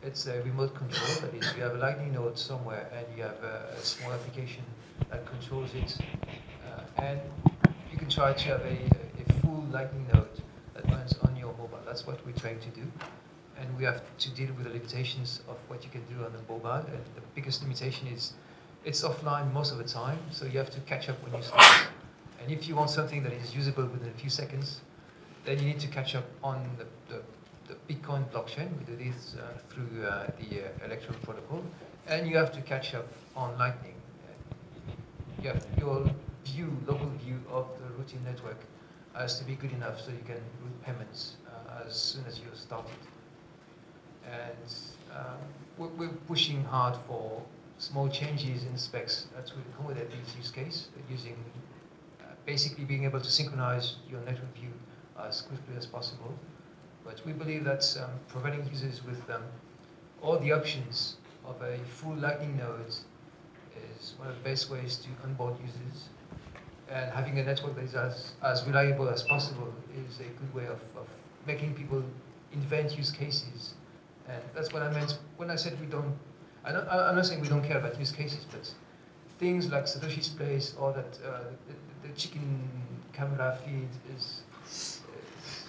[0.03, 3.42] it's a remote control, that is, you have a Lightning node somewhere, and you have
[3.42, 4.62] a, a small application
[5.11, 5.96] that controls it,
[6.66, 7.20] uh, and
[7.90, 8.77] you can try to have a,
[9.20, 10.29] a full Lightning node
[10.75, 11.81] that runs on your mobile.
[11.87, 12.87] That's what we're trying to do
[13.62, 16.53] and we have to deal with the limitations of what you can do on the
[16.53, 16.85] mobile.
[16.90, 18.33] And the biggest limitation is
[18.85, 21.87] it's offline most of the time, so you have to catch up when you start.
[22.42, 24.81] And if you want something that is usable within a few seconds,
[25.44, 27.22] then you need to catch up on the, the,
[27.68, 28.68] the Bitcoin blockchain.
[28.78, 31.62] We do this uh, through uh, the uh, Electrum protocol,
[32.09, 33.94] and you have to catch up on Lightning.
[35.40, 36.11] You have your
[36.44, 38.59] view, local view of the routing network
[39.14, 42.46] has to be good enough so you can route payments uh, as soon as you
[42.55, 44.74] start it and
[45.14, 45.37] um,
[45.76, 47.42] we're, we're pushing hard for
[47.78, 51.37] small changes in specs will accommodate this use case using
[52.46, 54.72] basically being able to synchronize your network view
[55.20, 56.35] as quickly as possible.
[57.05, 59.42] But we believe that um, providing users with um,
[60.20, 62.94] all the options of a full Lightning node
[64.00, 66.09] is one of the best ways to onboard users.
[66.90, 69.72] And having a network that is as, as reliable as possible
[70.07, 71.09] is a good way of, of
[71.46, 72.02] making people
[72.52, 73.74] invent use cases.
[74.28, 76.14] And that's what I meant when I said we don't,
[76.64, 78.72] I I'm not saying we don't care about use cases, but
[79.38, 81.40] things like Satoshi's Place or that uh,
[82.03, 82.62] the chicken
[83.12, 84.43] camera feed is,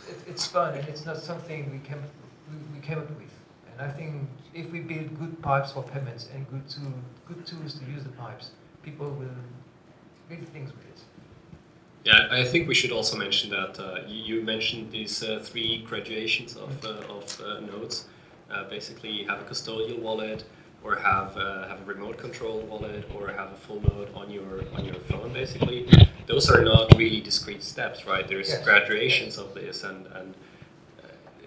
[0.09, 2.01] it, it's fun and it's not something we came,
[2.49, 3.33] we, we came up with.
[3.71, 6.93] And I think if we build good pipes for payments and good, tool,
[7.27, 8.51] good tools to use the pipes,
[8.83, 9.27] people will
[10.29, 10.99] build things with it.
[12.05, 15.83] Yeah, I think we should also mention that uh, you, you, mentioned these uh, three
[15.87, 18.07] graduations of, uh, of uh, nodes.
[18.51, 20.43] Uh, basically, you have a custodial wallet,
[20.83, 24.63] or have uh, have a remote control wallet, or have a full node on your
[24.75, 25.31] on your phone.
[25.33, 25.87] Basically,
[26.27, 28.27] those are not really discrete steps, right?
[28.27, 28.63] There's yes.
[28.63, 30.33] graduations of this, and and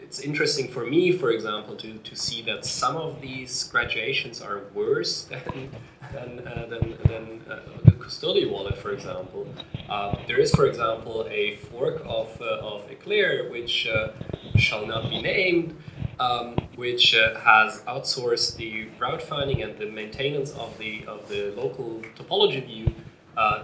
[0.07, 4.63] it's interesting for me, for example, to, to see that some of these graduations are
[4.73, 5.71] worse than
[6.13, 9.47] than uh, than, than uh, the custodial wallet, for example.
[9.91, 14.13] Uh, there is, for example, a fork of uh, of Eclair which uh,
[14.57, 15.77] shall not be named,
[16.19, 21.53] um, which uh, has outsourced the route finding and the maintenance of the of the
[21.57, 22.95] local topology view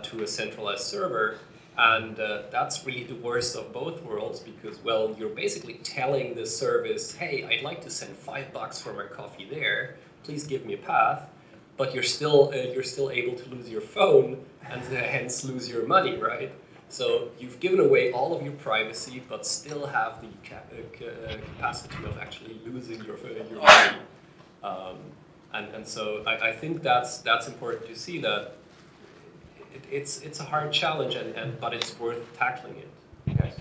[0.02, 1.38] to a centralized server.
[1.78, 6.44] And uh, that's really the worst of both worlds because, well, you're basically telling the
[6.44, 9.96] service, hey, I'd like to send five bucks for my coffee there.
[10.22, 11.30] Please give me a path.
[11.78, 15.86] But you're still, uh, you're still able to lose your phone and hence lose your
[15.86, 16.52] money, right?
[16.92, 21.36] So you've given away all of your privacy, but still have the cap- uh, uh
[21.38, 23.96] capacity of actually losing your, uh, your money.
[24.62, 24.98] Um,
[25.54, 28.56] and, and so I, I think that's, that's important to see that
[29.74, 32.90] it, it's it's a hard challenge, and, and but it's worth tackling it.
[33.26, 33.56] Yes,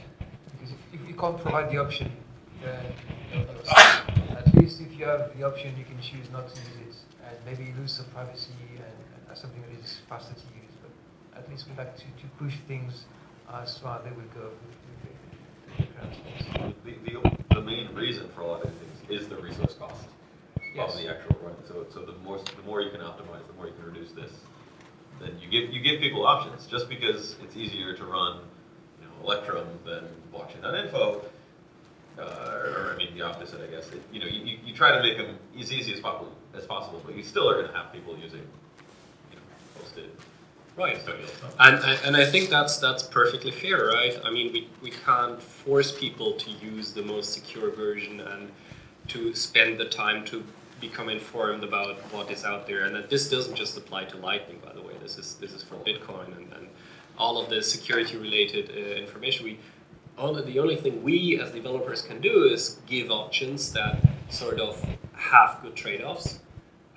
[0.51, 2.11] because if, if you can't provide the option,
[2.61, 2.85] then
[4.35, 7.37] at least if you have the option, you can choose not to use it, and
[7.45, 10.75] maybe you lose some privacy and, and something that is faster to use.
[10.81, 13.05] But at least we like to, to push things
[13.53, 14.51] as far they will go.
[16.83, 20.07] The, the, the main reason for a lot of things is the resource cost
[20.75, 20.93] yes.
[20.93, 21.55] of the actual run.
[21.67, 24.31] So, so the more the more you can optimize, the more you can reduce this
[25.21, 26.65] then you give you give people options.
[26.65, 28.41] Just because it's easier to run,
[28.99, 31.21] you know, Electrum than blockchain.info,
[32.17, 33.89] uh, or, I mean the opposite, I guess.
[33.89, 37.01] It, you know, you, you try to make them as easy as possible, as possible,
[37.05, 38.45] but you still are going to have people using,
[39.29, 40.09] you know, hosted.
[40.77, 40.97] Right,
[41.59, 44.17] and, and I think that's that's perfectly fair, right?
[44.23, 48.49] I mean, we, we can't force people to use the most secure version and
[49.09, 50.43] to spend the time to
[50.79, 52.85] become informed about what is out there.
[52.85, 54.93] And that this doesn't just apply to Lightning, by the way.
[55.01, 56.67] This is this is for Bitcoin and, and
[57.17, 59.45] all of the security related uh, information.
[59.45, 59.59] We
[60.17, 63.97] only, the only thing we as developers can do is give options that
[64.29, 66.39] sort of have good trade-offs,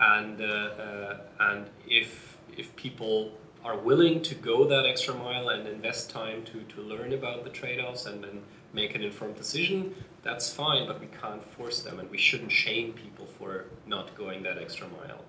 [0.00, 3.32] and uh, uh, and if if people
[3.64, 7.50] are willing to go that extra mile and invest time to, to learn about the
[7.50, 8.42] trade-offs and then
[8.74, 12.92] make an informed decision, that's fine, but we can't force them and we shouldn't shame
[12.92, 15.24] people for not going that extra mile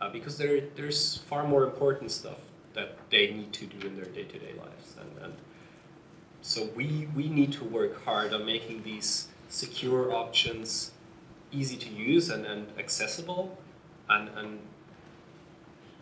[0.00, 2.38] uh, because there, there's far more important stuff
[2.74, 4.96] that they need to do in their day-to-day lives.
[5.00, 5.34] And, and
[6.42, 10.92] so we, we need to work hard on making these secure options
[11.52, 13.56] easy to use and, and accessible.
[14.08, 14.58] And, and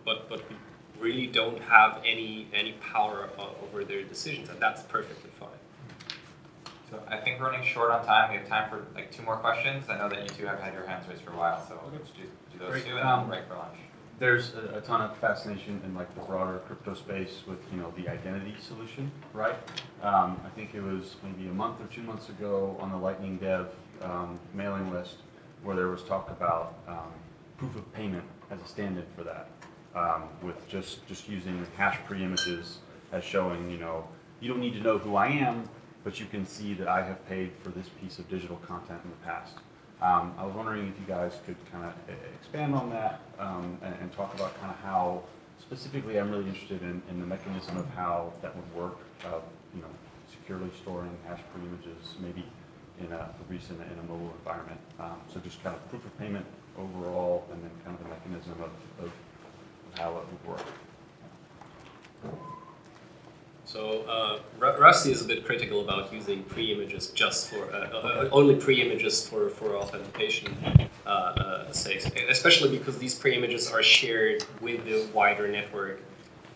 [0.05, 0.57] but, but we
[1.01, 3.29] really don't have any, any power
[3.63, 5.49] over their decisions, and that's perfectly fine.
[6.91, 8.31] So I think we're running short on time.
[8.31, 9.89] We have time for like two more questions.
[9.89, 12.11] I know that you two have had your hands raised for a while, so let's
[12.11, 12.87] do, do those Great.
[12.87, 13.79] two and um, break for lunch
[14.19, 17.93] there's a, a, ton of fascination in like the broader crypto space with you know
[17.97, 19.57] the identity solution, right?
[20.03, 23.39] Um, I think it was maybe a month or two months ago on the Lightning
[23.39, 23.69] Dev
[24.03, 25.17] um, mailing list
[25.63, 27.13] where there was talk about um,
[27.57, 29.49] proof of payment as a stand-in for that,
[29.95, 32.79] um, with just just using hash pre-images
[33.13, 34.07] as showing you know
[34.41, 35.69] you don't need to know who I am,
[36.03, 39.11] but you can see that I have paid for this piece of digital content in
[39.11, 39.55] the past.
[40.03, 41.95] Um, I was wondering if you guys could kind of
[42.35, 45.23] expand on that um, and, and, talk about kind of how,
[45.61, 49.43] specifically, I'm really interested in, in the mechanism of how that would work, of
[49.75, 49.89] you know,
[50.31, 52.45] securely storing hash pre-images, maybe
[53.01, 54.81] in a recent in a mobile environment.
[55.01, 56.45] Um, so just kind of proof of payment
[56.77, 59.13] overall, and then kind of the mechanism of, of
[59.99, 60.67] how it would work.
[63.65, 68.55] So uh, Rusty is a bit critical about using pre-images just for uh, uh, only
[68.55, 70.55] pre-images for, for authentication.
[71.07, 76.01] uh, uh, sakes, especially because these pre-images are shared with the wider network,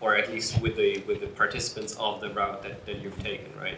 [0.01, 3.51] or at least with the with the participants of the route that, that you've taken,
[3.59, 3.77] right?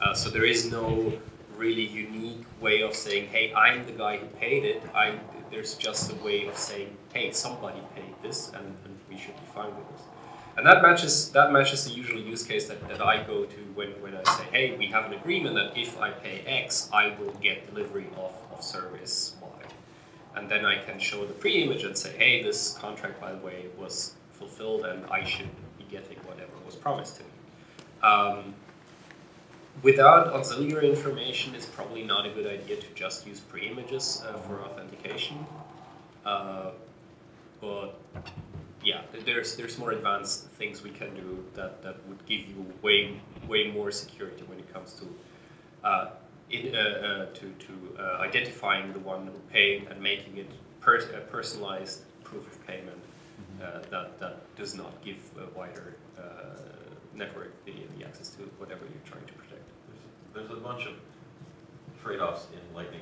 [0.00, 1.12] Uh, so there is no
[1.56, 5.18] really unique way of saying, "Hey, I'm the guy who paid it." I
[5.50, 9.46] there's just a way of saying, "Hey, somebody paid this, and, and we should be
[9.54, 10.02] fine with this."
[10.56, 13.88] And that matches that matches the usual use case that, that I go to when,
[14.02, 17.32] when I say, hey, we have an agreement that if I pay X, I will
[17.40, 19.48] get delivery of, of service Y.
[20.36, 23.66] And then I can show the pre-image and say, hey, this contract, by the way,
[23.78, 25.48] was fulfilled and I should
[25.78, 27.28] be getting whatever was promised to me.
[28.02, 28.54] Um,
[29.82, 34.60] without auxiliary information, it's probably not a good idea to just use pre-images uh, for
[34.60, 35.46] authentication.
[36.24, 36.70] Uh,
[37.60, 38.00] but
[38.82, 43.20] yeah, there's there's more advanced things we can do that, that would give you way
[43.48, 45.06] way more security when it comes to
[45.86, 46.10] uh,
[46.50, 50.50] in, uh, uh, to to uh, identifying the one who paid and making it
[50.80, 52.98] per- a personalized proof of payment
[53.62, 56.22] uh, that that does not give a wider uh,
[57.14, 59.39] network the, the access to whatever you're trying to.
[60.34, 60.92] There's, a bunch of
[62.02, 63.00] trade-offs in Lightning,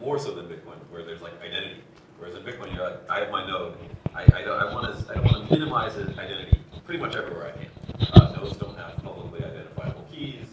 [0.00, 1.80] more so than Bitcoin, where there's like identity.
[2.18, 3.76] Whereas in Bitcoin, you're like, I have my node.
[4.14, 8.10] I, I, I want to I want to minimize identity pretty much everywhere I can.
[8.12, 10.46] Uh, nodes don't have publicly identifiable keys.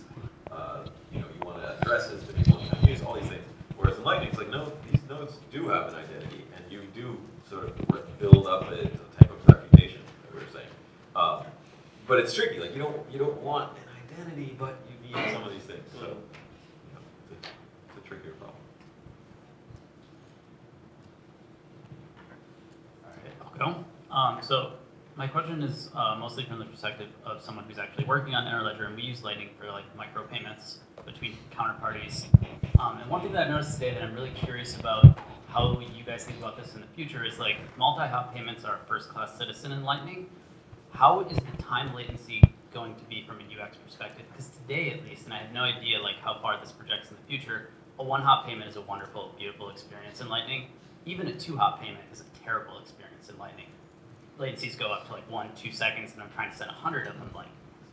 [0.52, 3.44] Uh, you know, you want addresses to people can use all these things.
[3.78, 7.18] Whereas in Lightning, it's like no, these nodes do have an identity, and you do
[7.50, 10.68] sort of build up a, a type of reputation that we were saying.
[11.16, 11.44] Um,
[12.08, 12.60] but it's tricky.
[12.60, 15.84] Like you don't you don't want an identity, but you need some of these things.
[15.94, 16.08] So you
[16.94, 17.02] know,
[17.32, 17.50] it's, a,
[17.90, 18.58] it's a trickier problem.
[23.42, 23.86] I'll go.
[24.12, 24.74] Um, so
[25.16, 28.88] my question is uh, mostly from the perspective of someone who's actually working on Interledger,
[28.88, 32.26] and we use Lightning for like micropayments between counterparties.
[32.80, 36.04] Um, and one thing that I've noticed today that I'm really curious about how you
[36.04, 39.84] guys think about this in the future is like multi-hop payments are first-class citizen in
[39.84, 40.28] Lightning.
[40.92, 42.42] How is the time latency
[42.74, 44.26] going to be from a UX perspective?
[44.32, 47.18] Because today, at least, and I have no idea like how far this projects in
[47.18, 47.70] the future,
[48.00, 50.68] a one-hop payment is a wonderful, beautiful experience in Lightning.
[51.06, 53.68] Even a two-hop payment is a terrible experience in Lightning.
[54.40, 57.08] Latencies go up to like one, two seconds, and I'm trying to send a hundred
[57.08, 57.30] of them.
[57.36, 57.48] Like,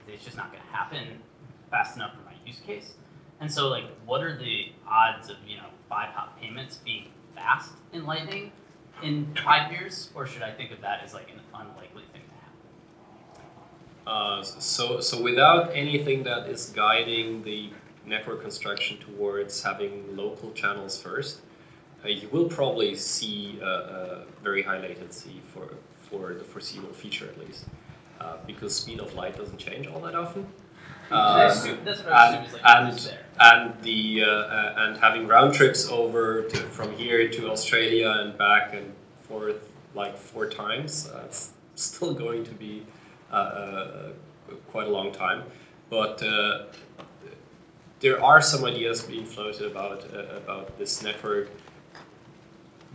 [0.08, 1.20] it's just not going to happen
[1.70, 2.94] fast enough for my use case.
[3.40, 8.06] And so, like, what are the odds of you know five-hop payments being fast in
[8.06, 8.52] Lightning
[9.02, 12.22] in five years, or should I think of that as like an unlikely thing?
[14.06, 17.70] Uh, so, so without anything that is guiding the
[18.06, 21.40] network construction towards having local channels first,
[22.04, 27.38] uh, you will probably see a, very high latency for for the foreseeable future at
[27.38, 27.66] least,
[28.20, 30.44] uh, because speed of light doesn't change all that often.
[31.08, 34.28] That's Um, what I assume- that's what I assume and, like, and, and the uh,
[34.28, 38.92] uh, and having round trips over to, from here to Australia and back and
[39.28, 42.84] forth like four times, uh, it's still going to be
[44.72, 45.42] quite a long time.
[45.88, 46.66] But uh,
[48.00, 51.50] there are some ideas being floated about uh, about this network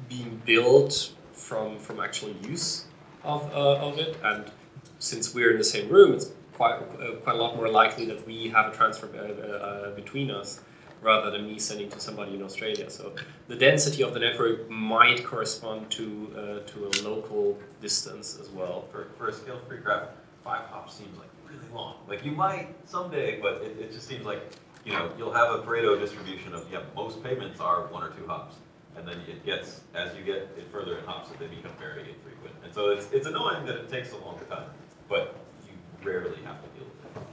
[0.09, 2.85] being built from from actual use
[3.23, 4.51] of, uh, of it, and
[4.99, 8.25] since we're in the same room, it's quite uh, quite a lot more likely that
[8.25, 10.61] we have a transfer uh, uh, between us
[11.01, 12.89] rather than me sending to somebody in Australia.
[12.89, 13.13] So
[13.47, 16.05] the density of the network might correspond to
[16.35, 18.85] uh, to a local distance as well.
[18.91, 20.09] For, for a scale-free graph,
[20.45, 21.95] five hops seems like really long.
[22.07, 24.41] Like you might someday, but it, it just seems like
[24.85, 28.25] you know you'll have a Pareto distribution of yeah most payments are one or two
[28.27, 28.55] hops,
[28.95, 32.01] and then it gets as you get it further in hops, that they become very
[32.01, 34.69] infrequent, and so it's it's annoying that it takes a long time,
[35.09, 35.35] but
[35.65, 35.73] you
[36.03, 37.23] rarely have to deal with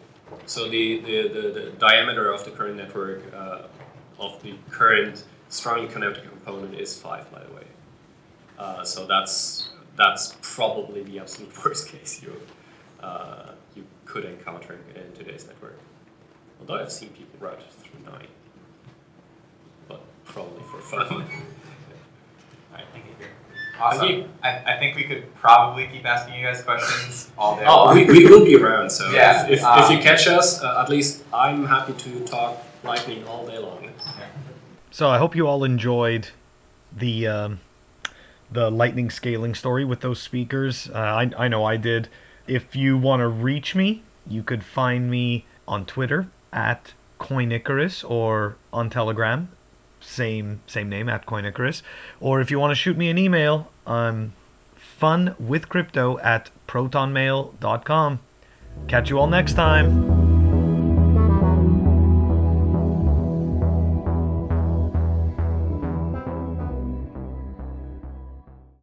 [0.41, 0.51] it.
[0.51, 3.67] So the, the, the, the diameter of the current network uh,
[4.19, 7.67] of the current strongly connected component is five, by the way.
[8.59, 12.33] Uh, so that's that's probably the absolute worst case you
[13.03, 15.79] uh, you could encounter in, in today's network.
[16.61, 18.29] Although I've seen people route through nine,
[19.89, 21.07] but probably for fun.
[21.13, 21.19] All
[22.79, 23.13] right, thank you.
[23.81, 24.29] Awesome.
[24.43, 27.65] I, I think we could probably keep asking you guys questions all day.
[27.67, 27.97] oh, long.
[27.97, 28.91] we, we will be around.
[28.91, 32.25] So Yeah, if, if, um, if you catch us, uh, at least I'm happy to
[32.25, 33.91] talk lightning all day long.
[34.91, 36.29] So I hope you all enjoyed
[36.95, 37.61] the um,
[38.51, 40.91] the lightning scaling story with those speakers.
[40.91, 42.09] Uh, I I know I did.
[42.47, 48.57] If you want to reach me, you could find me on Twitter at Coinicarus or
[48.73, 49.49] on Telegram,
[50.01, 51.83] same same name at Coinicarus.
[52.21, 54.33] Or if you want to shoot me an email, um,
[55.01, 58.21] funwithcrypto at protonmail.com.
[58.89, 60.22] Catch you all next time.